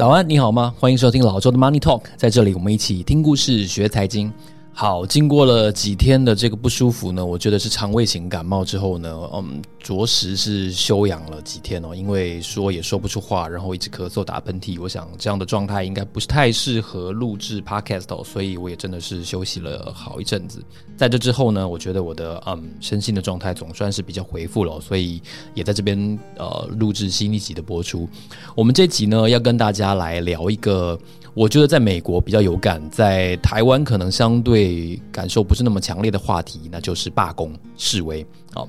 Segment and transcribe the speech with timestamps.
[0.00, 0.74] 早安，你好吗？
[0.80, 4.32] 欢迎收听老周的 Money Talk，在这里我们一起听故事学财经。
[4.80, 20.64] 好，经过了几天的这个不舒服呢，我觉得是肠胃型感冒之后呢，嗯，着实是休养了几天哦，因为说也说不出话，然后一直咳嗽打喷嚏，我想这样的状态应该不是太适合录制 Podcast 哦，所以我也真的是休息了好一阵子。
[20.96, 25.20] 在这之后呢，我觉得我的嗯身心的状态总算是比较恢复了，所以
[25.52, 28.08] 也在这边呃录制新一集的播出。
[28.54, 30.98] 我们这集呢要跟大家来聊一个。
[31.32, 38.26] 我觉得在美国比较有感，在台湾可能相对感受不是那么强烈的话题，那就是罢工示威。
[38.52, 38.68] 好，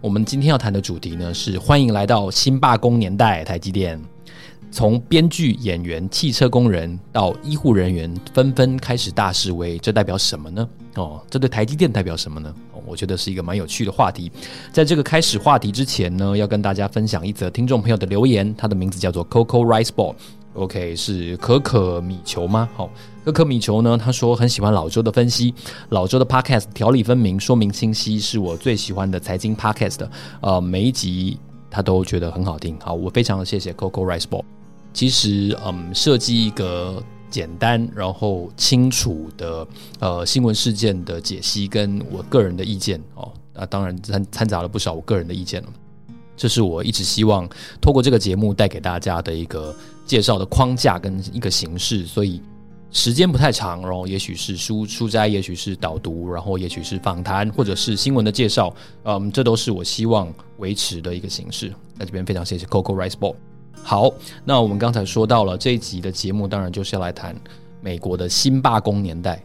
[0.00, 4.00] 我们今天要谈的主题呢是欢迎来到新罢工年代，台积电。
[4.72, 10.68] 从编剧、演员、汽车工人到医护人员纷纷开始大示威，这代表什么呢？
[10.94, 12.54] 哦，这对台积电代表什么呢？
[12.86, 14.30] 我觉得是一个蛮有趣的话题。
[14.72, 20.14] 在这个开始话题之前呢，要跟大家分享一则听众朋友的留言，他的名字叫做 Coco Rice Ball。
[20.54, 22.68] OK，是可可米球吗？
[22.74, 22.90] 好，
[23.24, 23.96] 可可米球呢？
[23.96, 25.54] 他说很喜欢老周的分析，
[25.90, 30.08] 老周的 Podcast 条理分明，说明清晰，是我最喜欢的财经 Podcast。
[30.40, 31.38] 呃，每一集
[31.70, 32.76] 他都觉得很好听。
[32.80, 34.42] 好，我非常的谢谢 Coco Rice Ball。
[34.92, 39.66] 其实，嗯，设计一个简单然后清楚的
[40.00, 45.68] 呃新闻事件的解析，跟我个人的意见哦，啊，当然掺掺杂了不少我个人的意见了。
[46.36, 47.48] 这是我一直希望
[47.80, 49.76] 透过这个节目带给大家的一个
[50.10, 52.42] 介绍的框架跟一个形式，所以
[52.90, 61.68] 时间不太长，然后也许是书书斋，也许是导读，然后也许是访谈，或者是新闻的介绍，嗯，这都是我希望维持的一个形式。
[61.96, 63.36] 在这边非常谢谢 Coco Rice Ball。
[63.84, 64.12] 好，
[64.44, 67.36] 那我们刚才说到了这一集的节目，当然就是要来谈
[67.80, 69.40] 美国的新罢工年代。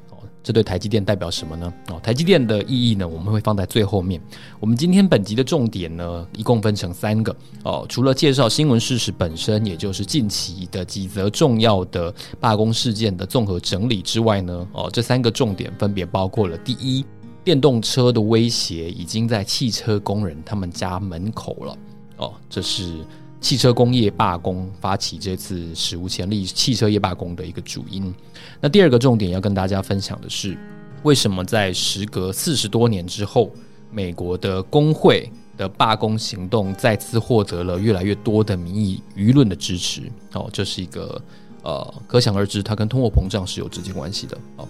[0.45, 1.73] 这对台积电代表什么呢？
[1.89, 4.21] 哦，台积电的意义呢，我们会放在最后面。
[4.59, 7.83] 我们今天本集的重点呢，一共分成三个哦。
[7.89, 17.03] 除了介绍新闻事实本身，也就是近期的几则重要的罢工事件的综合整理之外呢，哦，这三个重点分别包括了：第一，
[17.43, 21.77] 电动车的威胁已经在汽车工人他们家门口了。
[22.17, 22.99] 哦，这是。
[23.41, 28.13] 汽车工业罢工发起这次史无前例汽车业罢工的一个主因。
[28.59, 30.57] 那第二个重点要跟大家分享的是，
[31.03, 33.51] 为什么在时隔四十多年之后，
[33.91, 40.01] 美国的工会的罢工行动再次获得了越来越多的民意舆论的支持？
[40.33, 41.21] 哦，这是一个
[41.61, 44.35] 呃，可想而知，它跟通货膨胀是有直接关系的。
[44.55, 44.67] 哦，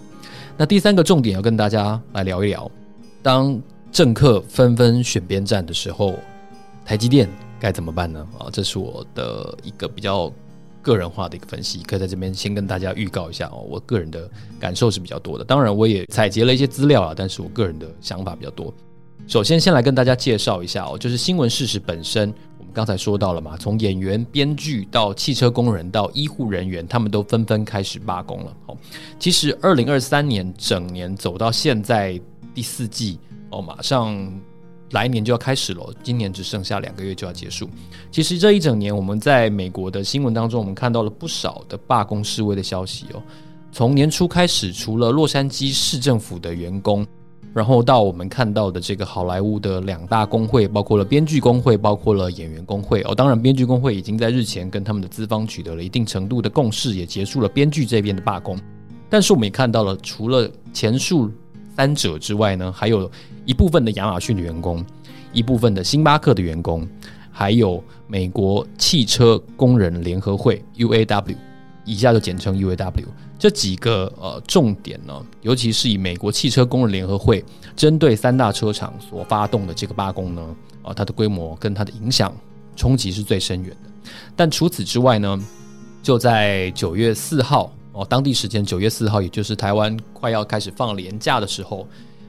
[0.58, 2.70] 那第三个重点要跟大家来聊一聊，
[3.22, 3.58] 当
[3.90, 6.14] 政客纷纷选边站的时候，
[6.84, 7.45] 台积电。
[7.58, 8.26] 该怎么办呢？
[8.38, 10.30] 啊，这是我的一个比较
[10.82, 13.64] 个人化的一个分析，可以在这边先跟大家预告一下哦。
[13.68, 14.30] 我个人的
[14.60, 18.72] 感受是比较多的，当然我也采集了一些资料啊，但是我个人的想法比较多。
[19.26, 28.56] 首先，先来跟大家介绍一下哦，就是新闻事实本身，我们刚才说到了嘛，从演员、编剧到汽车工人到医护人员，他们都纷纷开始罢工了。
[28.66, 28.76] 哦，
[29.18, 32.20] 其实二零二三年整年走到现在
[32.54, 33.18] 第四季
[33.50, 34.14] 哦，马上。
[34.92, 37.68] 来年就要开始了，今年只剩下两个月就要结束。
[38.10, 43.20] 其实这一整年，我们在美国的新闻当中，我们看到了不少的罢工示威的消息哦。
[43.72, 47.04] 从年初开始，除了洛杉矶市政府的员工，
[47.52, 53.14] 然后到我们看到的这个好莱坞的两大工会，包括了编剧工会，包括了演员工会哦。
[53.14, 58.56] 当然，编剧工会已经在日前跟他们的资方取得了一定程度的共识，也结束了编剧这边的罢工。
[59.10, 61.30] 但是我们也看到了，除了前述
[61.74, 63.10] 三者之外呢，还有。
[63.46, 64.84] 一部分的亚马逊的员工，
[65.32, 66.86] 一部分的星巴克的员工，
[67.30, 71.36] 还有美国汽车工人联合会 （UAW），
[71.84, 73.06] 以下就简称 UAW。
[73.38, 77.44] 这几个呃重点呢，尤其是以美国汽车工人联合会
[77.76, 80.42] 针对三大车厂所发动的这个罢工呢，
[80.82, 82.34] 啊、呃，它的规模跟它的影响
[82.74, 84.10] 冲击是最深远的。
[84.34, 85.40] 但除此之外呢，
[86.02, 91.86] 就在九月四号哦，当地时间九月四号，也就是台湾快要开始放年假的时候。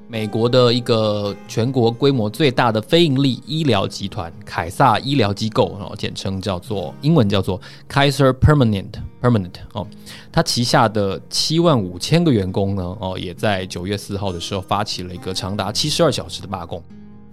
[0.10, 7.60] 美国的一个全国规模最大的非盈利医疗集团凯撒医疗机构，哦，简称叫做英文叫做
[7.90, 9.86] Kaiser Permanent Permanent 哦，
[10.32, 16.82] 它旗下的七万五千个员工呢，哦，也在九月四号的时候发起了一个长达七十二小时的罢工。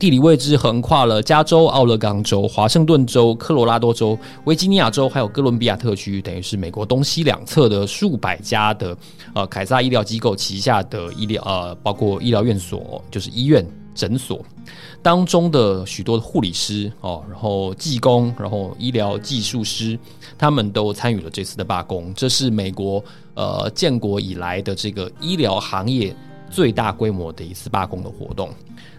[0.05, 8.95] 地理位置横跨了加州、奥勒冈州、华盛顿州、科罗拉多州、维吉尼亚州，还有哥伦比亚特区，等于是美国东西两侧的数百家的
[9.35, 14.45] 呃凯撒医疗机构旗下的医疗呃，包括医疗院所，就是医院、诊所
[15.01, 19.99] 当中的许多的护理师哦，然后技工，然后医疗技术师，
[20.37, 22.12] 他们都参与了这次的罢工。
[22.12, 23.03] 这是美国
[23.33, 26.15] 呃建国以来的这个医疗行业
[26.50, 28.50] 最大规模的一次罢工的活动。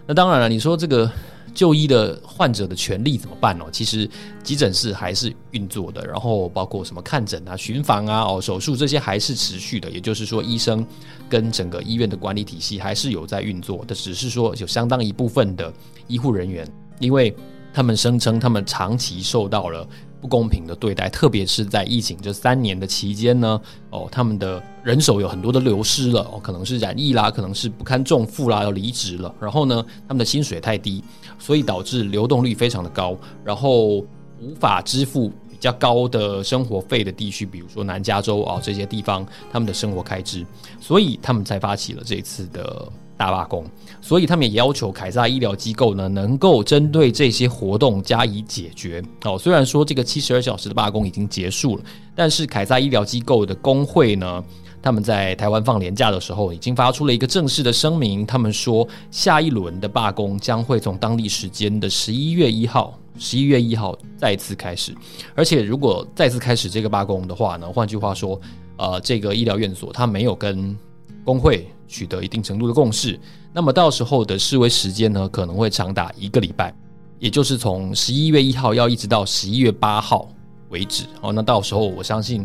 [0.06, 1.10] 那当然了，你说这个
[1.52, 3.64] 就医的患者的权利怎么办哦？
[3.72, 4.08] 其实
[4.42, 9.90] 急诊室还是运作的，然后包括什么看诊啊、巡房啊、哦手术这些还是持续的。
[9.90, 10.86] 也就是说，医生
[11.28, 15.72] 跟整个医院的管理体系还是有在运作的，只是说有相当一部分的
[16.06, 16.66] 医护人员，
[17.00, 17.34] 因为
[17.74, 19.86] 他们声称他们长期受到了。
[20.18, 23.60] 不公平的对待，特别是在疫情这三年的期间呢，
[23.90, 29.34] 哦，他们的人手有很多的流失了，哦，可能是染疫啦，可能是不堪重负啦，要离职了。
[29.40, 31.02] 然后呢，他们的薪水太低，
[31.40, 33.96] 所以导致流动率非常的高，然后
[34.40, 40.46] 无法支付比较高的生活费的地区，比如说南加州啊，这些地方，他们的生活开支，
[40.80, 42.86] 所以他们才发起了这次的。
[43.18, 43.64] 大罢工，
[44.02, 49.02] 所以他们也要求凯撒医疗机构呢，能够针对这些活动加以解决。
[49.24, 51.84] 哦，虽然说这个七十二小时的罢工已经结束了，
[52.14, 54.44] 但是凯撒医疗机构的工会呢，
[54.86, 58.24] 他们在台湾放年假的时候，已经发出了一个正式的声明。
[58.24, 64.94] 他们说，下一轮的罢工将会从当地时间的十一月一号，十一月一号再次开始。
[65.34, 68.40] 而且，如果再次开始这个罢工的话呢，换句话说，
[68.76, 70.78] 呃，这个医疗院所他没有跟
[71.24, 71.66] 工会。
[71.88, 73.18] 取得一定程度的共识，
[73.52, 76.72] 那么到时候的示威时间呢，可能会长达一个礼拜，
[77.18, 80.28] 也就是从十一月一号要一直到十一月八号
[80.68, 81.04] 为止。
[81.20, 82.44] 哦，那到时候我相信，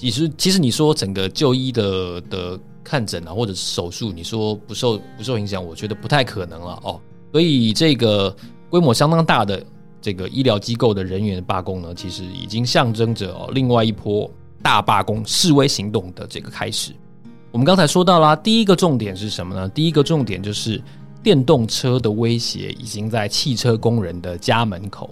[0.00, 6.98] 其实其实你说整个就医的的看诊啊，或者是手术，你说不受不受影响，我觉得不太可能了哦。
[7.30, 8.34] 所以这个
[8.70, 9.62] 规模相当大的
[10.00, 14.28] 这个医疗机构的人员罢工呢，其实已经象征着哦另外一波
[14.62, 16.92] 大罢工示威行动的这个开始。
[17.52, 19.68] 我们刚才说到啦，第一个重点是什么呢？
[19.68, 20.82] 第一个重点就是
[21.22, 25.10] 电动车的威胁已经在汽车工人的家门口。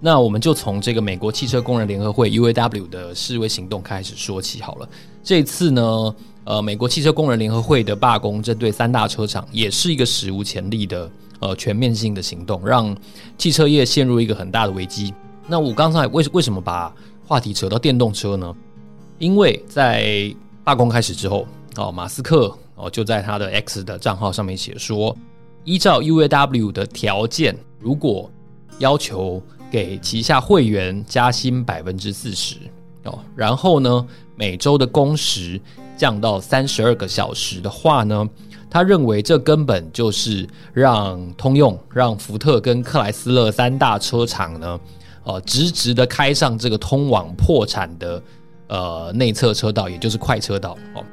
[0.00, 4.88] 那我们就从这个美国汽车工人联合会 UAW 的示威行动开始说起好了。
[5.22, 6.14] 这次呢，
[6.44, 11.10] 呃，美国汽车工人联合会的罢工针对三大车厂，也是一个史无前例的
[11.40, 12.96] 呃全面性的行动，让
[13.36, 15.12] 汽车业陷入一个很大的危机。
[15.46, 16.94] 那我刚才为为什么把
[17.26, 18.54] 话题扯到电动车呢？
[19.18, 21.46] 因为在罢工开始之后。
[21.76, 25.16] 哦，马斯克哦就在他的 X 的账号上面写说，
[25.62, 28.28] 依照 UAW 的条件，如果
[28.80, 32.56] 要求给旗下会员加薪百分之四十
[33.04, 35.60] 哦，然后呢每周的工时
[35.96, 38.28] 降到三十二个小时的话呢，
[38.70, 44.80] 他认为这根本就是让通用、让福特跟克莱斯勒三大车厂呢，
[45.24, 48.22] 呃，直直的开上这个通往破产的
[48.68, 51.04] 呃内侧车道，也就是快车道哦。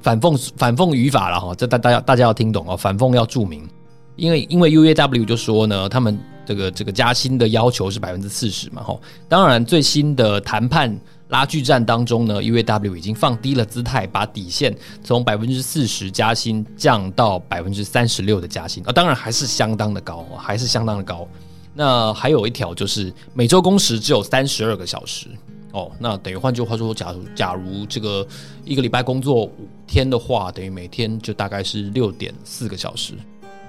[0.00, 2.76] 反讽反讽语法了哈，这大大家大家要听懂哦。
[2.76, 3.66] 反讽要注明，
[4.16, 8.98] 因为因为 UAW 就说呢，他们这个这个加薪的要求是百分之四十嘛哈。
[9.28, 10.96] 当然最新的谈判
[11.28, 21.26] 拉锯战当中呢，UAW 已经放低了姿态，把底线从百分之四十加薪降到百分之三十六的加薪啊，当然还是相当的高，还是相当的高。
[21.74, 25.26] 那还有一条就是每周工时只有三十二个小时。
[25.72, 28.24] 哦，那等于换句话说，假如假如这个
[28.64, 33.14] 一个礼拜工作五天的话，等于每天就大概是六点四个小时。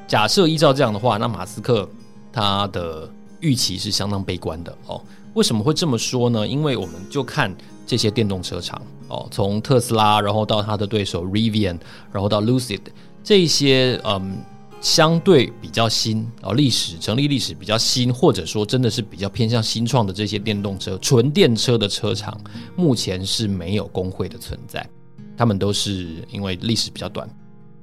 [0.07, 1.87] 假设依照这样的话，那马斯克
[2.31, 3.09] 他的
[3.39, 5.01] 预期是相当悲观的哦。
[5.33, 6.47] 为什么会这么说呢？
[6.47, 7.55] 因为我们就看
[7.85, 11.77] 这些电动车厂哦，从特斯拉，然后到他的对手 Rivian，
[12.11, 12.81] 然后到 Lucid
[13.23, 14.37] 这些嗯。
[14.81, 22.39] 相对比较新哦，历史成立历史比较新，或者说真的是比较偏向新创的这些电动车、纯电车的车厂，
[22.75, 24.87] 目前是没有工会的存在，
[25.35, 27.27] 他们都是因为历史比较短。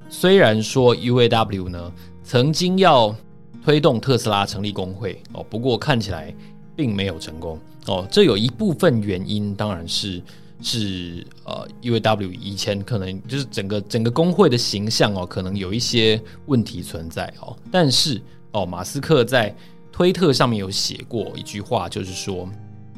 [0.07, 1.91] 虽然说 UAW 呢
[2.23, 3.15] 曾经要
[3.63, 6.33] 推动特斯拉成立工会哦，不过看起来
[6.75, 10.21] 并没有成功哦，这有一部分原因当然是。
[10.65, 17.53] 是呃，UAW 以前可能就是整个整个工会的形象哦，可能有一些问题存在哦。
[17.69, 18.21] 但是
[18.53, 19.53] 哦，马斯克在
[19.91, 22.47] 推特上面有写过一句话，就是说，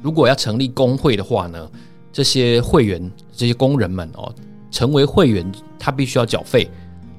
[0.04, 1.68] 如果要成立工会的话呢，
[2.14, 4.32] 这些会员、这些工人们哦，
[4.70, 6.70] 成为会员，他必须要缴费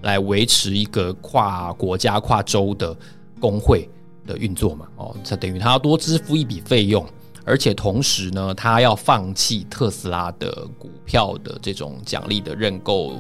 [0.07, 2.97] 来维持一个跨国家、跨州的
[3.41, 3.91] 工会
[4.25, 4.87] 的运作嘛。
[4.97, 7.05] 哦，这等于他要多支付一笔费用。
[7.45, 13.19] 而且同时呢，他要放弃特斯拉的股票的这种奖励的认购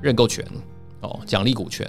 [0.00, 0.42] 认购权
[1.02, 1.86] 哦，奖励股权。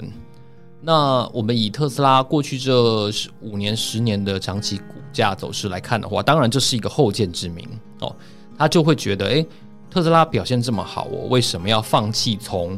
[0.82, 7.66] 那我们以特斯拉过去这五年、十年的长期股价走势来看的话，当然这是一个后见之明
[8.02, 8.14] 哦。
[8.58, 9.48] 他就会觉得，诶，
[9.90, 12.78] 特斯拉表现这么好，我为什么要放弃从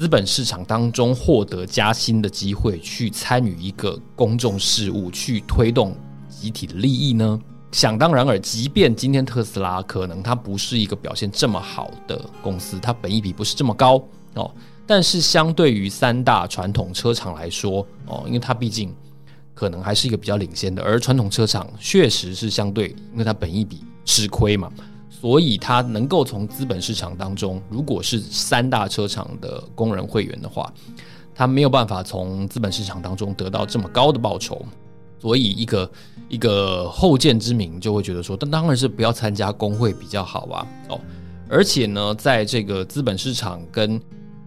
[0.00, 5.94] 资本市场当中获得加薪的机会，去参与一个公众事务，去推动
[6.26, 7.38] 集体的利益呢？
[7.72, 14.02] 想当然尔，即便今天特斯拉可能它不是一个表现这么好的公司，它本益比不是这么高
[14.36, 14.50] 哦，
[14.86, 18.94] 但是相对于三大传统车厂来说哦，因为它毕竟
[19.52, 24.72] 可能还是一个比较领先的，而传统车厂确实是相对，因为它本益比吃亏嘛，
[25.20, 30.72] 所以他能够从资本市场当中，如果是三大车厂的工人会员的话，
[31.34, 34.64] 他没有办法从资本市场当中得到这么高的报酬，
[35.18, 35.90] 所以一个
[36.30, 40.66] 一个后见之明就会觉得说，但当然是不要参加工会比较好啊。
[40.88, 41.00] 哦，
[41.50, 44.00] 而且呢，在这个资本市场跟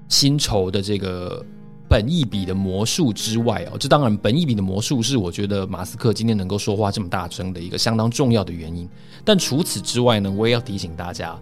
[0.09, 1.45] 薪酬的这个。
[1.93, 8.89] 本一比的魔术之外哦，这当然本一比的魔术是我觉得马斯克今天能够说话这么大声的一个相当重要的原因。
[9.23, 11.37] 但除此之外呢，我也要提醒大家，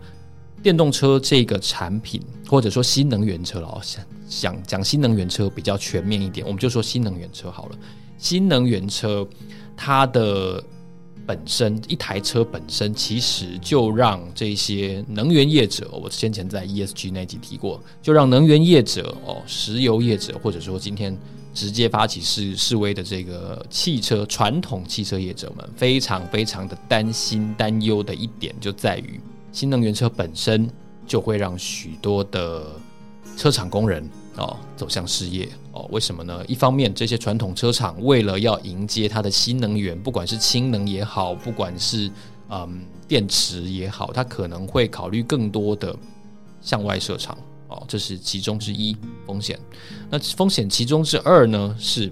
[0.61, 7.77] 电动车这个产品或者说新能源车了哦，想想讲新能源车比较全面一点，我们就说新能源车好了。
[8.17, 9.25] 新能源车
[9.77, 10.61] 它的。
[11.31, 21.17] 本身一台车本身其实就让这些能源业者，我先前在 ESG 那集提过，就让能源业者哦，石油业者，或者说今天
[21.53, 29.17] 直接发起示示威的这个汽车传统汽车业者们，非常非常的担心担忧的一点就在于，
[29.53, 30.69] 新能源车本身
[31.07, 32.75] 就会让许多的
[33.37, 34.05] 车厂工人。
[34.41, 35.87] 哦，走向失业哦？
[35.91, 36.43] 为什么呢？
[36.47, 42.11] 一方面，这些传统车厂为了要迎接它的新能源，不管是氢能也好，不管是
[42.49, 45.95] 嗯电池也好，它可能会考虑更多的
[46.59, 49.59] 向外设厂哦，这是其中之一风险。
[50.09, 52.11] 那风险其中之二呢，是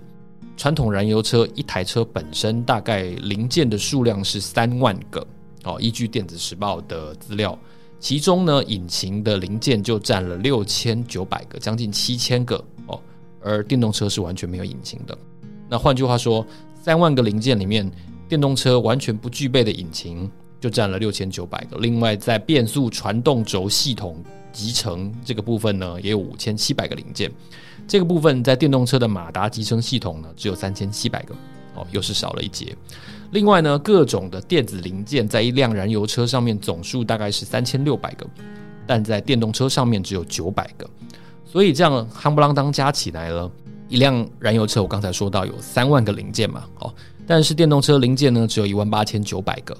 [0.55, 5.25] 传统燃油车一台车本身大概零件的数量是三万个
[5.63, 7.57] 哦，依据电子时报的资料。
[7.99, 12.99] 其中呢，引擎的零件就占了六千九百个，将近七千个哦。
[13.41, 15.17] 而电动车是完全没有引擎的。
[15.69, 16.45] 那换句话说，
[16.81, 17.89] 三万个零件里面，
[18.27, 20.29] 电动车完全不具备的引擎
[20.59, 21.77] 就占了六千九百个。
[21.77, 27.29] 另外，在变速传动轴系统集成这个部分呢，也有五千七百个零件。
[27.87, 31.35] 这个部分在电动车的马达集成系统呢，只有三千七百个
[31.75, 32.75] 哦，又是少了一截。
[33.31, 38.25] 另外呢，各种的电子零件在一辆燃油车上面总数大概是三千六百个，
[38.87, 40.89] 但在电动车上面只有九百个，
[41.45, 43.49] 所以这样夯不啷当加起来了，
[43.87, 46.93] 一辆燃油车我刚才说到有三万个零件嘛，哦，
[47.27, 49.77] 但是电动车零件呢只有一万八千九百个，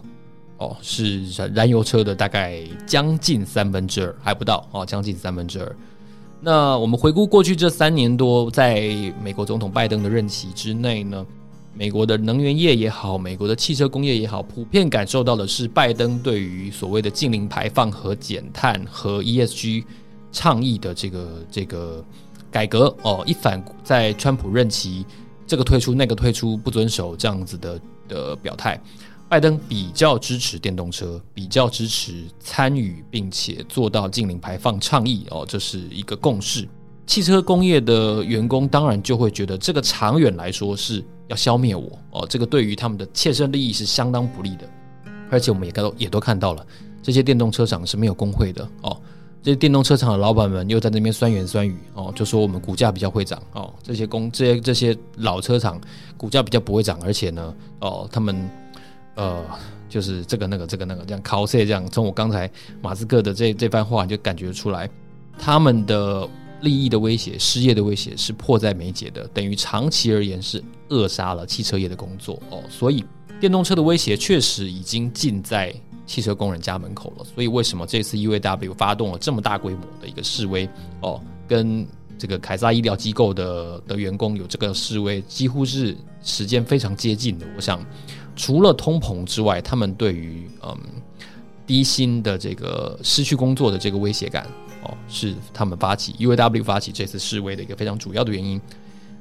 [0.58, 5.76] 哦，是燃油车的大概将近三分之二，还不到哦，将近三分之二。
[6.42, 11.26] 那我们回顾过去这三年多，在美国总统拜登的任期之内呢，
[11.74, 19.86] 美国的能源业也好，美国的汽车工业也好，普遍感受到的是拜登对于所谓的净零排放和减碳和 ESG
[20.32, 22.04] 倡议的这个这个
[22.52, 25.06] 改革哦，一反在川普任期
[25.48, 28.82] 这个退出那个退出不遵守这样子的的表态，
[29.30, 36.68] 拜登比较支持电动车，比较支持参与并且做到净零排放倡议哦，这是一个共识。
[37.08, 41.02] 汽车工业的员工当然就会觉得这个长远来说是。
[41.30, 44.68] 要消灭我哦，这个对于他们的切身利益是相当不利的，
[45.30, 46.66] 而且我们也都也都看到了，
[47.02, 49.00] 这些电动车厂是没有工会的哦，
[49.42, 55.80] 这些电动车厂的老板们又在那边酸言酸语哦，就说我们股价比较会涨哦，这些工这些这些老车厂
[56.18, 58.50] 股价比较不会涨，而且呢哦，他们
[59.16, 59.42] 呃
[59.88, 62.50] 就是这个那个这个那个这样 cos 这样，从我刚才
[62.82, 64.90] 马斯克的这这番话就感觉出来，
[65.38, 66.28] 他们的。
[66.62, 72.62] 利益的威胁、失业的威胁是迫在眉睫的，等于长期而言是扼杀了汽车业的工作哦。
[72.70, 73.04] 所以，
[73.40, 75.74] 电动车的威胁确实已经近在
[76.06, 77.24] 汽车工人家门口了。
[77.24, 80.68] 所以，为什么这次 UAW 发动了这么大规模的一个示威
[81.02, 81.22] 哦？
[81.48, 81.88] 跟
[82.18, 87.48] 这个凯撒医疗机构的的员工有这个示威，几乎是时间非常接近的。
[87.56, 87.84] 我想，
[88.36, 90.78] 除了通膨之外，他们对于嗯
[91.66, 94.46] 低薪的这个失去工作的这个威胁感。
[94.84, 98.60] 哦，是他们发起 UAW 发起这次示威的一个非常主要的原因。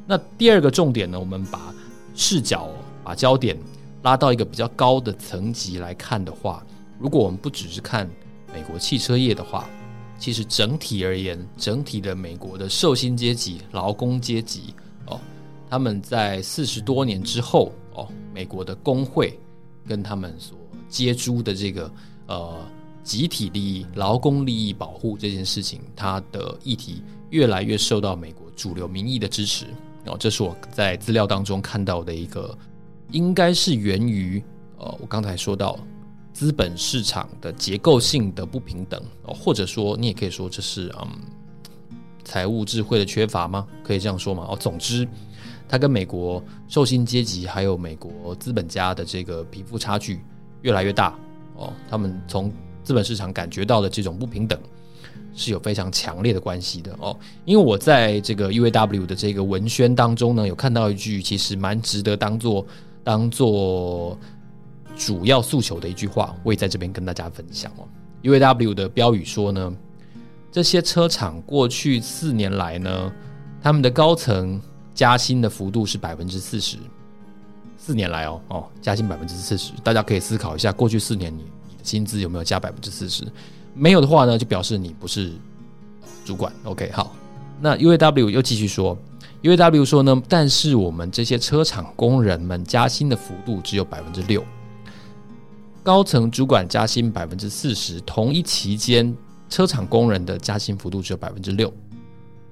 [0.06, 1.74] 那第二个重点呢，我们把
[2.14, 2.68] 视角、
[3.02, 3.58] 把焦点
[4.02, 6.64] 拉到一个比较高的层级来看的话，
[6.98, 8.08] 如果我们不只是看
[8.54, 9.68] 美国汽车业的话，
[10.18, 14.74] 其实整体而言，整体的美国的受薪阶级、劳工阶级
[15.06, 15.20] 哦，
[15.68, 19.38] 他们在四十多年之后哦，美国的工会
[19.86, 20.56] 跟他们所
[20.88, 21.90] 接触的这个
[22.28, 22.56] 呃。
[23.08, 29.64] 集体利益、劳工利益保护这件事情，它的议题越来越受到美国主流民意的支持。
[30.04, 32.56] 哦，这是我在资料当中看到的一个，
[33.10, 34.44] 应该是源于
[34.76, 35.78] 呃，我刚才说到
[36.34, 41.08] 资本市场的结构性的不平等，或者说你也可以说这是嗯，
[42.24, 43.66] 财务智慧的缺乏吗？
[43.82, 44.46] 可以这样说吗？
[44.50, 45.08] 哦，总之，
[45.66, 50.20] 它跟美国受薪阶级还有美国资本家的这个贫富差距
[50.60, 51.18] 越来越大。
[51.56, 52.52] 哦，他们从
[52.88, 54.59] 资本市场感觉到的这种不平等，
[55.35, 57.14] 是有非常强烈的关系的哦。
[57.45, 62.66] 因为我在这个 UAW 的这个文宣当中呢，有看到一句其实蛮值得当做
[63.04, 64.18] 当做
[64.97, 67.87] 主要诉求的一句话，我也在这边跟大家分享哦。
[68.23, 69.71] UAW 的标语说呢，
[70.50, 73.12] 这些车厂过去四年来呢，
[73.61, 74.59] 他们的高层
[74.95, 76.78] 加薪的幅度是百分之四十。
[77.76, 81.45] 四年来哦哦，加薪百分之四十，大家可以思考一下，过去四年你
[81.88, 83.25] 薪资有没有加百分之四十？
[83.75, 85.33] 没有的话呢，就表示你不是
[86.25, 86.52] 主管。
[86.64, 87.14] OK，好，
[87.61, 88.99] 那 UAW 又继续说
[89.42, 94.45] ，UAW 说呢，但是我们这些车厂工人们加薪的幅度只有百分之六，
[95.83, 99.16] 高层主管加薪百分之四十，同一期间
[99.49, 101.73] 车厂工人的加薪幅度只有百分之六，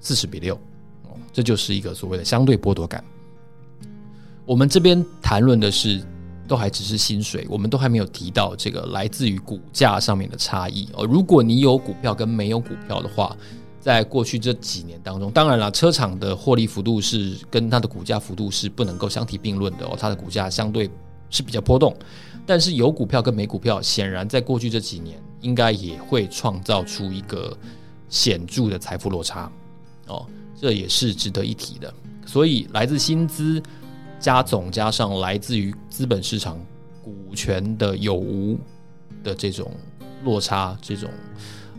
[0.01, 0.55] 四十比六，
[1.05, 3.05] 哦，这就是一个所谓的相对剥夺感。
[4.45, 6.01] 我们这边谈论的是，
[6.47, 11.05] 都还只是薪水，我们都还没有提到这个来自于股价上面的差异哦。
[11.05, 13.37] 如果你有股票跟没有股票的话，
[13.81, 20.91] 在过去这几年当中，当然了，车厂的获利幅度是跟它的股价幅度是不能够相提并论的哦，它的股价相对
[21.31, 21.95] 是比较波动。
[22.47, 27.57] 但是有股票跟没股票，显然在过去这几年，应该也会创造出一个
[28.09, 29.51] 显著的财富落差
[30.07, 30.27] 哦，
[30.61, 31.93] 这也是值得一提的。
[32.25, 33.63] 所以来自薪资。
[34.19, 36.59] 加总加上来自于资本市场
[37.03, 38.59] 股权的有无
[39.23, 39.71] 的这种
[40.25, 41.09] 落差，这种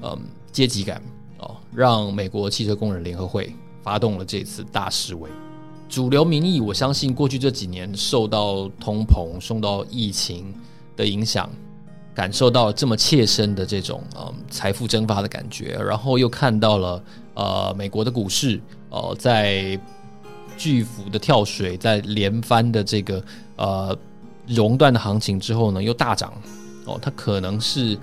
[0.02, 0.18] 嗯
[0.52, 1.02] 阶级感
[1.40, 3.54] 哦，让美国汽车工人联合会
[3.84, 5.30] 发动了这次大示威。
[5.90, 10.54] 主流民意，我相信过去这几年受到通膨、受到疫情
[10.96, 11.50] 的影响，
[12.14, 17.04] 感受到这么切身的这种嗯财富蒸发的感觉，然后又看到了
[17.34, 19.78] 呃美国的股市呃在。
[20.58, 23.24] 巨幅的跳水，在连番的这个
[23.56, 23.98] 呃
[24.48, 26.34] 熔断的行情之后呢，又大涨
[26.86, 27.98] 哦，它可能是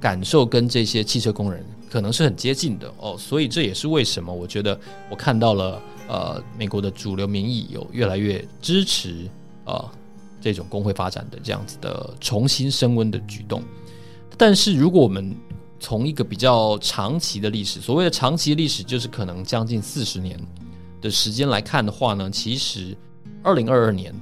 [0.00, 9.28] 感受跟这些汽车工人可能是很接近的哦，所以这也是为什么我觉得我看到了呃美国的主流民意有越来越支持、
[9.64, 9.90] 呃、
[10.40, 13.62] 这种工会发展的这样子的重新升温的举动，
[14.36, 15.34] 但是如果我们
[15.78, 20.38] 从一个比较长期的历史，所谓的长期历史就是可能将近四十年。
[21.04, 22.96] 的时间来看的话呢，其实
[23.42, 24.18] 二零二二年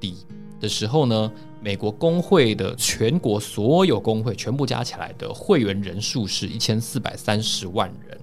[0.00, 0.16] 底
[0.58, 8.18] 的时候呢，美国工会的全国所有工会全部加起来的会员人数是一千四百三十万人，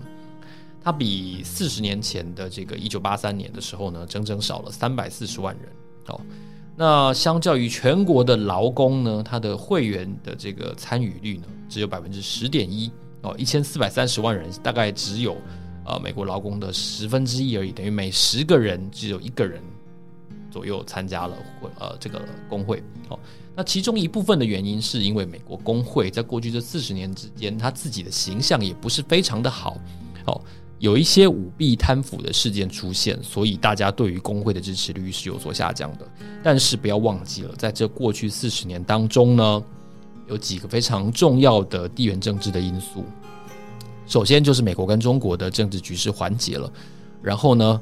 [0.84, 5.69] 它比四十年前的这个一九八三年的时候呢，整整少了三百四十万人。
[6.08, 6.19] 哦，
[6.76, 12.91] 那相较于全国的劳工呢，它的会员的这个参与率呢，只有百分之十点一。
[13.22, 15.38] 哦，一千四百三十万人大概只有。
[15.89, 19.60] 呃，美国劳工的十分之一而已，等于每十个人只有一个人
[20.52, 22.84] 左右参加了会呃这个工会。
[23.10, 23.17] 哦，
[23.56, 29.80] 那其中一部分的原因是因为美国工会在过去这四十年之间，他自己的形象也不是非常的好。
[30.25, 30.39] 哦，
[30.78, 36.08] 有一些舞弊贪腐的事件出现，所以大家对于工会的支持率是有所下降的。
[36.43, 39.63] 但是不要忘记了，在这过去四十年当中呢，
[40.28, 43.04] 有几个非常重要的地缘政治的因素。
[44.10, 46.69] 首先就是美国跟中国的政治局势缓解了，
[47.22, 47.80] 然后呢，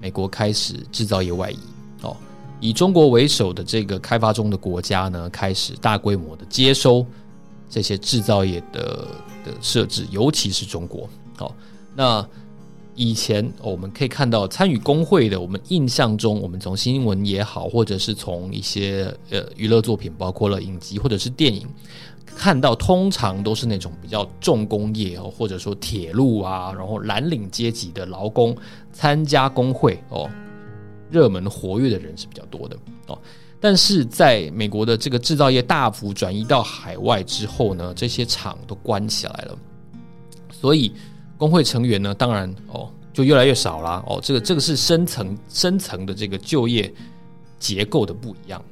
[0.00, 1.58] 美国开始制造业外移
[2.02, 2.16] 哦，
[2.58, 7.06] 以中国为首的这个开发中的国家呢，开始大规模的接收
[7.70, 9.06] 这些制造业的
[9.44, 11.54] 的设置，尤其是中国哦。
[11.94, 12.26] 那
[12.96, 21.64] 以前我们可以看到参与工会的，我们印象中，我们从新闻也好，或者是从一些呃娱乐作品，包括了影集或者是电影。
[22.36, 28.56] 看到通常都是那种比较重工业哦，或者说铁路啊，然后蓝领阶级的劳工
[28.92, 30.30] 参加工会哦，
[31.10, 33.18] 热门活跃的人是比较多的哦。
[33.60, 39.58] 但是在美国的这个制造业大幅转移到海外之后呢，这些厂都关起来了，
[40.52, 40.92] 所以
[41.36, 44.20] 工会成员呢，当然哦就越来越少了哦。
[44.22, 46.92] 这个这个是深层深层的这个就业
[47.58, 48.64] 结构的不一样。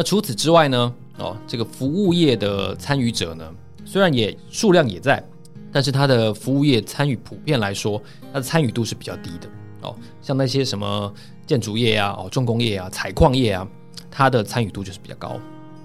[0.00, 0.94] 那除此之外呢？
[1.18, 3.46] 哦，这个服务业的参与者呢，
[3.84, 5.22] 虽然也数量也在，
[5.70, 9.48] 但是它的服务业参与普遍来说，它的参与度是比较低的。
[9.82, 11.12] 哦，像那些什么
[11.46, 13.68] 建筑业啊、哦重工业啊、采矿业啊，
[14.10, 15.38] 它的参与度就是比较高。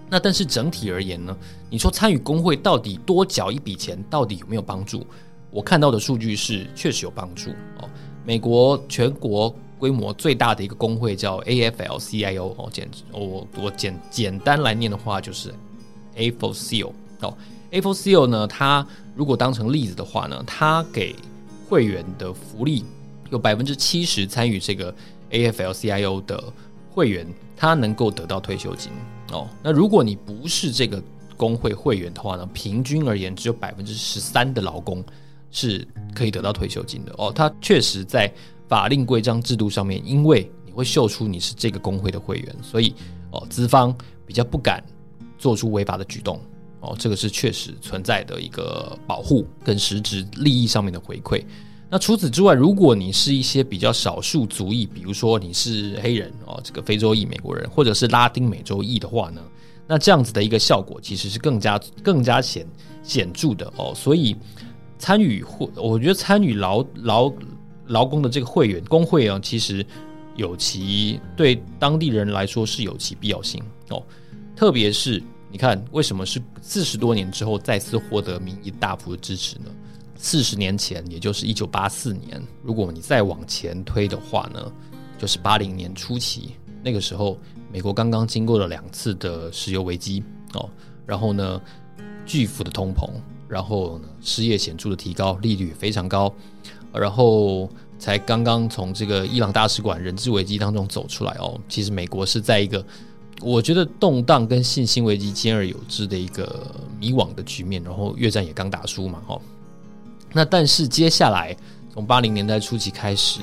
[0.10, 1.36] 那但是整体而言呢，
[1.70, 5.06] 你说参与工会到底多缴一笔钱，到底有没有帮助？
[5.52, 7.50] 我看到的数据是确实有帮助。
[7.82, 7.90] 哦，
[8.24, 9.54] 美国全国。
[9.86, 15.54] 规模最大的一个工会叫 AFL-CIO 哦，简我我简简单来念的话就是
[16.18, 17.38] A4CO 哦
[17.72, 18.84] ，A4CO 呢，它
[19.16, 21.16] 如果当成例子的话呢，它给
[21.70, 22.84] 会员的福利
[23.30, 24.92] 有百分之七十参与这个
[25.30, 26.44] AFL-CIO 的
[26.90, 28.92] 会员，他能够得到退休金
[29.32, 29.48] 哦。
[29.62, 31.00] 那如果你不是这个
[31.38, 35.04] 工会会员的话呢，平均而言只有百分之十三的劳工
[35.52, 37.32] 是可以得到退休金的哦。
[37.32, 38.32] 他确实在
[38.68, 42.94] 法令规章制度上面，因为你会秀出你是这个工会的会员，所以
[43.32, 44.84] 哦，资方比较不敢
[45.38, 46.40] 做出违法的举动
[46.80, 46.96] 哦。
[46.98, 51.44] 这个是确实存在的一个保护跟实质利益上面的回馈。
[51.88, 59.42] 那除此之外，如果你是一些比较少数族裔，比如说你是黑人哦，这个非洲裔美国人，或者是拉丁美洲裔的话呢，
[59.88, 62.66] 那这样子的一个效果其实是更加更加显
[63.04, 63.94] 显著的哦。
[63.96, 64.36] 所以
[64.98, 67.32] 参与或，我觉得参与劳劳
[67.88, 69.86] 劳工的这个会员工会啊，其实
[70.36, 74.02] 有其对当地人来说是有其必要性哦。
[74.56, 75.22] 特别是
[75.52, 79.66] 你看，为什么是四十多年之后再次获得民意大幅的支持呢？
[80.18, 84.72] 四十年前，也就是一九八四年，如果你再往前推的话呢，
[85.18, 86.52] 就是八零年初期，
[86.84, 87.38] 那个时候
[87.72, 90.70] 美国刚刚经过了两次的石油危机哦，
[91.06, 91.62] 然后呢，
[92.26, 93.10] 巨幅的通膨，
[93.48, 96.34] 然后呢，失业显著的提高，利率非常高，
[96.98, 101.60] 然后才刚刚从这个伊朗大使馆人质危机当中走出来哦。
[101.68, 102.86] 其实美国是在一个
[103.42, 109.42] 我觉得动荡跟信心危机兼而有之的一个迷惘的局面，然后越战也刚打输嘛，哦。
[110.32, 111.56] 那但是接下来
[111.94, 113.40] 从八零年代初期开始，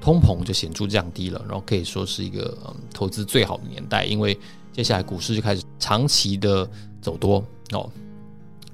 [0.00, 2.56] 通膨就显著降低了，然后可以说是一个
[2.92, 4.38] 投资最好的年代，因为
[4.72, 6.68] 接下来股市就开始长期的
[7.00, 7.88] 走多哦。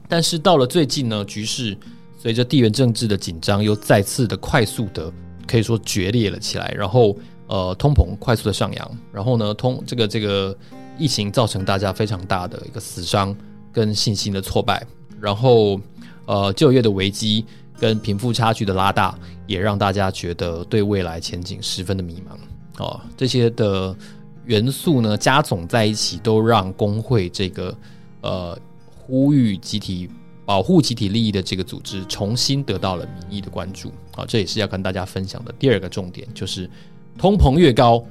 [0.08, 1.76] 但是到了最近呢，局势
[2.20, 5.10] 随着地缘政治的紧张又再次的快速的
[5.46, 10.56] 可以说决裂了起来，然后呃通膨快速的上扬，然后呢通这个这个
[10.98, 13.34] 疫情造成大家非常大的一个死伤
[13.72, 14.84] 跟信心的挫败，
[15.20, 15.80] 然后。
[16.26, 17.44] 呃，就业的危机
[17.76, 22.80] 跟贫富差距的拉大，也让大家觉得对未来前景十分的迷茫。
[22.80, 23.96] 哦，这些的
[24.44, 27.76] 元素呢，加总在一起，都让工会这个
[28.20, 28.56] 呃
[28.86, 30.08] 呼吁集体
[30.50, 33.92] 保护集体利益的这个组织，重新得到了民意的关注。
[34.16, 36.68] 啊，这也是要跟大家分享的第二个重点，就是
[37.16, 38.04] 通膨越高，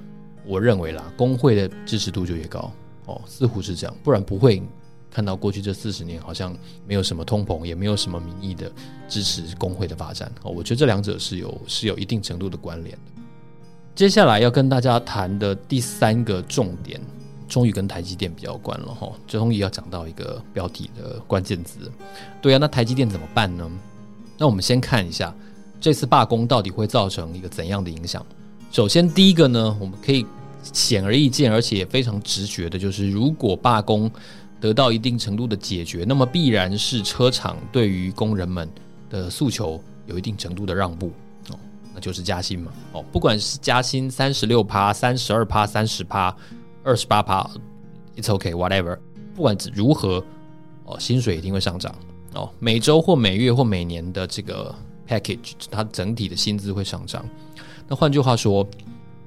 [0.45, 2.71] 我认为啦，工会的支持度就越高。
[3.07, 4.63] 哦，似乎是这样，不然不会。
[5.11, 8.71] 看到过去这四十年，好像没有什么通膨，也没有什么民意的
[9.09, 10.49] 支持工会的发展哦。
[10.49, 13.21] 我觉得这两者是有是有一定程度的关联的。
[13.93, 17.01] 接下来要跟大家谈的第三个重点，
[17.49, 19.11] 终于跟台积电比较关了哈。
[19.27, 21.91] 终于要讲到一个标题的关键字。
[22.41, 23.69] 对啊，那台积电怎么办呢？
[24.37, 25.35] 那我们先看一下
[25.81, 28.25] 这次罢工到底会造成一个怎样的影响。
[28.71, 30.25] 首先，第一个呢，我们可以
[30.61, 34.09] 显而易见，而且也非常直觉的，就是如果罢工。
[34.61, 38.67] 得到一定程度的解决，那么必然是车厂对于工人们
[39.09, 41.13] 的诉求有一定程度的让步
[41.47, 41.55] 哦，
[41.95, 46.35] 那就是加薪嘛哦，不管是加薪三十六趴、三十二趴、三十趴、
[46.83, 47.49] 二十八趴
[48.15, 48.97] ，it's okay whatever，
[49.35, 50.23] 不管如何
[50.85, 51.93] 哦，薪水一定会上涨
[52.33, 54.73] 哦，每周或每月或每年的这个
[55.07, 57.23] package，它整体的薪资会上涨。
[57.87, 58.67] 那换句话说，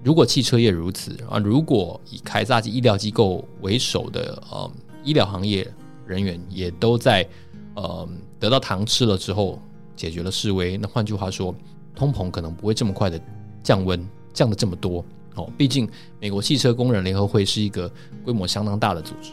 [0.02, 4.70] 如果汽车业如此啊，如果以凯撒及医疗机构为首的呃。
[5.04, 5.66] 医疗行业
[6.06, 7.28] 人员也都在，
[7.74, 9.60] 呃，得到糖吃了之后
[9.96, 10.76] 解决了示威。
[10.76, 11.52] 那换句话说，
[11.92, 13.20] 通膨可能不会这么快的
[13.64, 15.50] 降温，降得这么多哦。
[15.56, 15.88] 毕竟
[16.20, 17.90] 美国汽车工人联合会是一个
[18.24, 19.32] 规模相当大的组织，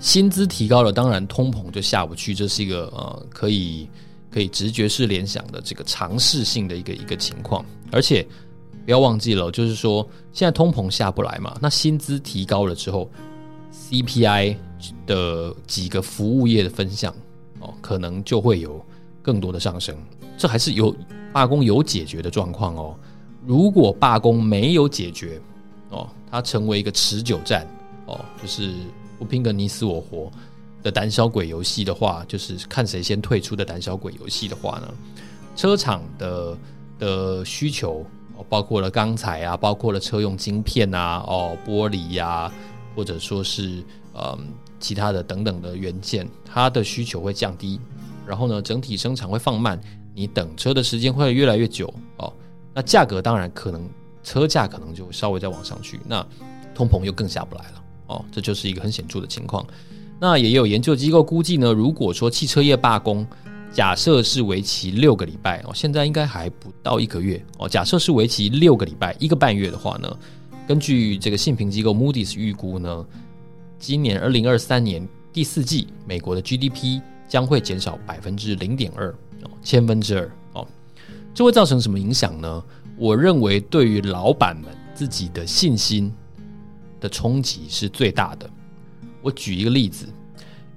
[0.00, 2.34] 薪资提高了，当然通膨就下不去。
[2.34, 3.88] 这是一个呃，可以
[4.30, 7.64] 可以直觉式联想的这个尝试性的一个一个情况。
[7.90, 8.26] 而且
[8.84, 13.10] 不要忘记了，就是说现在通膨下不来嘛，那薪资提高了之后
[13.72, 14.56] ，CPI。
[15.06, 17.10] 的几个服务业的分项
[17.60, 18.84] 哦，可能就会有
[19.22, 19.96] 更多的上升。
[20.36, 20.94] 这还是有
[21.32, 22.94] 罢工有解决的状况哦。
[23.46, 25.40] 如果罢工没有解决
[25.90, 27.66] 哦，它成为一个持久战
[28.06, 28.72] 哦，就是
[29.18, 30.30] 不拼个你死我活
[30.82, 34.88] 的胆小鬼游戏的话，就是看谁先退出的胆小鬼游戏的话呢，
[35.56, 36.58] 车厂的
[36.98, 38.04] 的需求
[38.36, 42.52] 哦，包括了钢材啊，包括了车用晶片啊，哦，玻璃呀、啊，
[42.96, 43.82] 或者说是
[44.14, 44.38] 嗯。
[44.80, 47.80] 其他的等等的元件，它的需求会降低，
[48.26, 49.80] 然后呢，整体生产会放慢，
[50.14, 52.30] 你等车的时间会越来越久哦。
[52.74, 53.88] 那价格当然可能
[54.22, 56.26] 车价可能就稍微再往上去，那
[56.74, 58.24] 通膨又更下不来了哦。
[58.32, 59.64] 这就是一个很显著的情况。
[60.20, 63.26] 那也有研究机构估计呢，如果说汽车业罢工，
[63.72, 67.68] 假设是为期六个礼拜哦，现在应该还不到一个月哦。
[67.68, 70.16] 假设是为期六个礼拜，一个半月的话呢，
[70.66, 73.06] 根据这个信评机构 Moody's 预估呢。
[73.76, 79.10] 今年二零二三年第四季，美国的 GDP 将会减少百分之零点二
[79.42, 80.30] 哦，千分之二，
[81.34, 82.64] 这会造成什么影响呢？
[82.96, 86.12] 我认为对于老板们自己的信心
[87.00, 88.48] 的冲击是最大的。
[89.20, 90.06] 我举一个例子，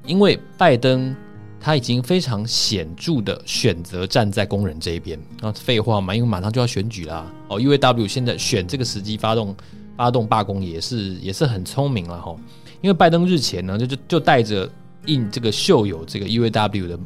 [0.04, 1.16] 因为拜登
[1.60, 5.20] 他已经非常显著的选择站在工人这一边。
[5.42, 7.32] 啊，废话嘛，因为马上就要选举啦。
[7.50, 9.56] 哦，UAW 现在选这个时机发动
[9.96, 12.36] 发动罢工也是也是很聪明了哈。
[12.82, 14.68] 因为拜登日前呢，就就就戴着
[15.06, 17.00] 印这个绣有这个 UAW 的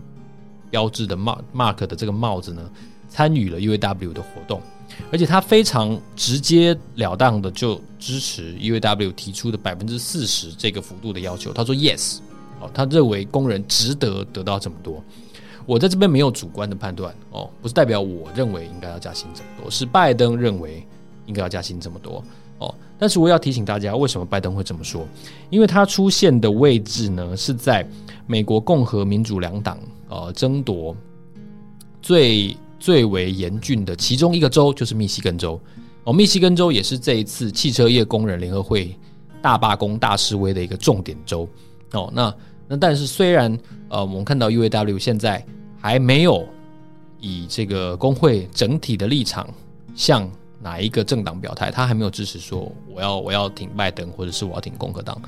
[0.69, 2.61] 标志的帽 mark 的这个帽子呢，
[3.12, 4.60] 参与了 UAW 的活动，
[5.12, 11.54] 而且他非常直截了当的就支持 UAW 提出的百分之四十这个幅度的要求。
[11.54, 12.17] 他说 Yes。
[12.62, 15.04] 哦，他认为工人值得得到这么多。
[15.65, 20.86] 我在这边没有主观的判断哦，不是代表我认为应该要加薪这么多，是拜登认为
[21.26, 22.24] 应该要加薪这么多
[22.60, 22.71] 哦。
[23.00, 25.08] 但是我要提醒大家，为什么拜登会这么说？
[25.50, 27.84] 因为他出现的位置呢，是在
[28.28, 30.95] 美国共和民主两党呃争夺
[32.00, 35.62] 最最为严峻的其中一个州，就是密西根州
[36.04, 36.12] 哦。
[36.12, 38.98] 密西根州也是这一次汽车业工人联合会
[39.39, 41.48] 大罢工、大示威的一个重点州
[41.91, 42.12] 哦。
[42.12, 42.36] 那
[42.67, 43.56] 那但是虽然
[43.88, 45.46] 呃，我们看到 UAW 现在
[45.80, 46.44] 还没有
[47.20, 49.48] 以这个工会整体的立场
[49.94, 50.28] 向
[50.60, 55.22] 哪一个政党表态，他还没有支持说我要我要挺拜登，或者是我要挺共和党。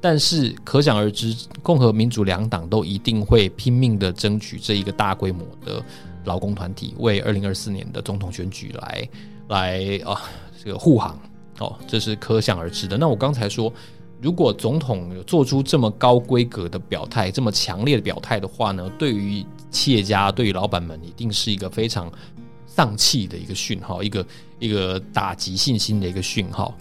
[0.00, 5.82] 但是可想而知，共和民主两党都一定会拼命的争取这一个大规模的
[6.26, 9.08] 劳工团体，为二零二四年的总统选举来
[9.48, 10.20] 来啊
[10.62, 11.18] 这个护航
[11.58, 12.98] 哦，这是可想而知的。
[12.98, 13.72] 那我刚才说。
[14.18, 22.10] 如果总统有做出这么高规格的表态，这么强烈的表态的话呢，对于企业家、对于老板们，一定是一个非常
[22.66, 24.26] 丧气的一个讯号，一个
[24.58, 26.74] 一个打击信心的一个讯号。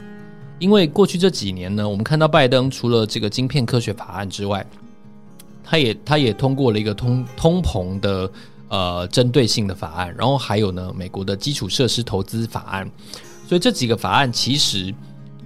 [0.59, 4.65] 因为过去这几年呢，我们看到拜登除了这个晶片科学法案之外，
[5.61, 8.31] 他也他也通过了一个通通膨的
[8.69, 12.89] 呃针对性的法案，然后还有呢美国的基础设施投资法案，
[13.47, 14.93] 所以这几个法案其实。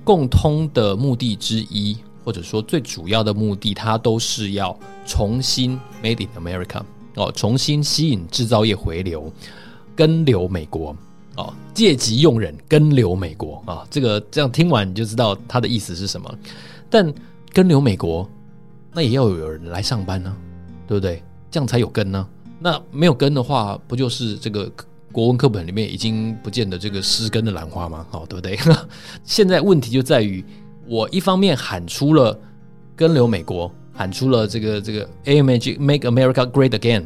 [0.02, 6.82] 共通的目的之一，或者说最主要的目的，它都是要重新 Made in America
[7.14, 9.32] 哦，重新吸引制造业回流，
[9.96, 10.96] 跟留美国
[11.36, 16.34] 哦，借机用人跟留美国啊，这个这样听完你就知道它的意思是什么。
[16.90, 17.14] 但
[17.54, 18.28] 跟留美国，
[18.92, 20.36] 那也要有人来上班呢，
[20.88, 21.22] 对不对？
[21.52, 22.28] 这样才有根呢。
[22.60, 24.72] 那没有根的话，不就是这个？
[25.12, 28.06] 国文课本里面已经不见得这个失根的兰花吗？
[28.12, 28.60] 好，对不对？
[29.26, 30.46] 现在问题就在于，
[30.88, 32.40] 我一方面喊出了
[32.96, 37.06] 根留美国，喊出了这个这个 AMG Make America Great Again，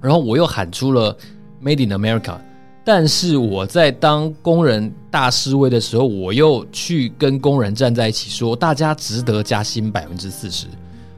[0.00, 1.16] 然后我又喊出了
[1.60, 2.38] Made in America，
[2.84, 10.68] 但是我在当工人大示威的时候，我又去跟工人站在一起说，大家值得加薪百分之四十。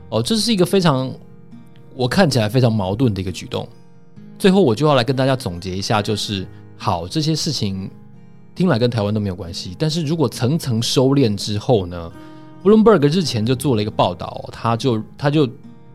[0.09, 1.13] 哦，这是一个非常
[1.95, 3.69] 我看起来非常矛盾的一个举动。
[4.39, 7.89] 最后，我就要来跟大家总结一下，就是好，这些事情
[8.55, 12.13] 听来跟台湾都没有关系，但是如果层层收敛之后呢
[12.63, 15.49] 布隆伯格日前就做了一个报道，他就他就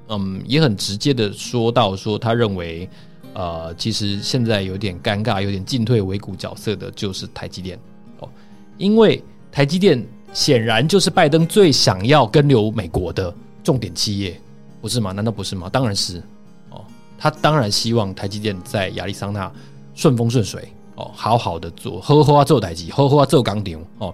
[0.08, 2.90] 嗯也很直接的说到说，他认为
[3.34, 7.78] 呃其实现在有点尴尬，有点进退维谷角色的就是台积电
[8.20, 8.30] 哦，
[8.78, 10.02] 因为台积电
[10.34, 13.34] 显然就是拜登最想要跟留美国的
[13.64, 14.40] 重点企业，
[14.82, 15.12] 不是吗？
[15.12, 15.70] 难道不是吗？
[15.70, 16.22] 当然是
[16.70, 16.84] 哦。
[17.18, 19.52] 他当然希望台积电在亚利桑那
[19.96, 24.14] 顺风顺水哦，好好的做，好好做台积，好好做钢铁哦。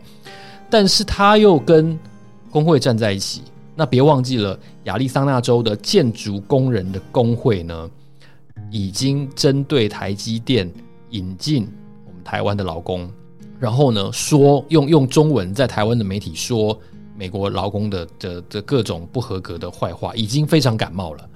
[0.70, 2.00] 但是他又跟
[2.50, 3.42] 工会站在一起，
[3.76, 7.90] 那别忘记了亚利桑那州的建筑工人的工会呢，
[8.72, 10.72] 已经针对台积电
[11.10, 11.68] 引进
[12.06, 13.12] 我们台湾的劳工，
[13.60, 16.80] 然后呢说用用中文在台湾的媒体说
[17.16, 21.30] 美国劳工的的的各种不合格的坏话，已经非常感冒了。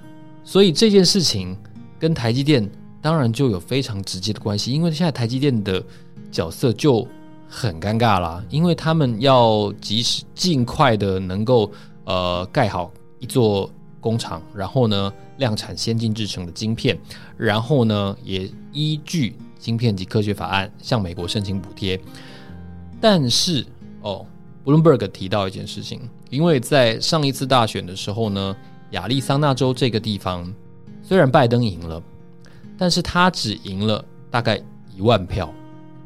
[0.44, 1.56] 所以这件事情
[1.98, 2.68] 跟台积电
[3.00, 5.82] 当然就有非常直接的关系，因为现在台积电的
[6.30, 7.06] 角色就
[7.48, 11.70] 很尴尬啦，因为他们要及时尽快的能够
[12.04, 16.98] 呃盖好一座工厂，然后呢量产先进制程的晶片，
[17.36, 22.00] 然后呢也依据晶片及科学法案向美国申请补贴。
[23.00, 23.64] 但是
[24.02, 24.26] 哦
[24.68, 28.54] ，Bloomberg 提到一件事情，因为在上一次大选的时候呢。
[28.92, 30.50] 亚利桑那州这个地方，
[31.02, 32.02] 虽然拜登赢了，
[32.78, 34.58] 但是他只赢了大概
[34.96, 35.52] 一万票。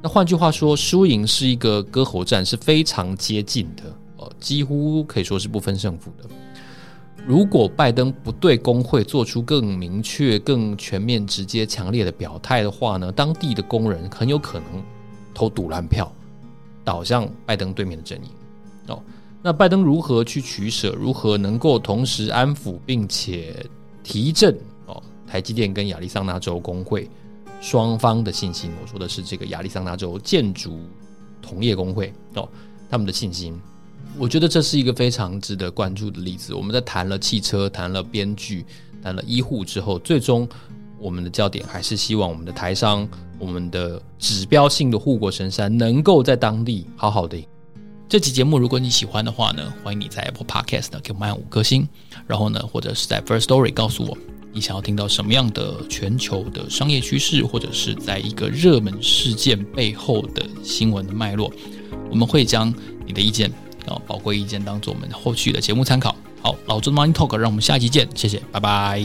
[0.02, 3.84] 那换句话说，输赢是一个割喉战，是非常接近的，
[4.16, 6.28] 呃，几乎可以说是不分胜负的。
[7.24, 14.82] 如果拜登不对工会做出更明确、更全面、直接、强烈的表态的话呢，当地的工人很有可能
[15.32, 16.12] 投赌烂票，
[16.82, 18.30] 倒向拜登对面的阵营。
[18.92, 19.02] 哦。
[19.42, 20.90] 那拜登如何去取舍？
[20.92, 23.54] 如何能够同时安抚并且
[24.04, 27.10] 提振哦台积电跟亚利桑那州工会
[27.60, 28.70] 双方的信心？
[28.80, 30.78] 我说的是这个亚利桑那州建筑
[31.40, 32.48] 同业工会哦，
[32.88, 33.58] 他们的信心。
[34.18, 36.54] 我觉得这是一个非常值得关注的例子。
[36.54, 38.64] 我们在谈了汽车，谈了编剧，
[39.02, 40.46] 谈了医护之后，最终
[40.98, 47.42] 我们的焦点还是希望我们的台商、我们的指标性的护国神山能够在当地好好的。
[48.12, 51.88] 这期节目如果你喜欢的话呢，欢迎你在 Apple Podcast 呢给我们按五颗星，
[52.26, 54.14] 然后呢，或者是在 First Story 告诉我
[54.52, 61.50] 你想要听到什么样的全球的商业趋势，或者是在一个热门事件背后的新闻的脉络，
[62.10, 62.70] 我们会将
[63.06, 63.50] 你的意见
[63.86, 66.14] 啊宝贵意见当做我们后续的节目参考。
[66.42, 69.02] 好，老周的 Money Talk，让我们下期见，谢谢，拜拜。